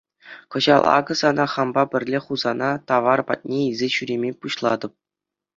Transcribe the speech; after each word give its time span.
Кӑҫал 0.53 0.83
акӑ 0.97 1.13
сана 1.19 1.45
хампа 1.55 1.83
пӗрле 1.91 2.19
Хусана 2.25 2.71
тавар 2.93 3.21
патне 3.29 3.59
илсе 3.69 3.87
ҫӳреме 3.97 4.29
пуҫлатӑп. 4.43 4.93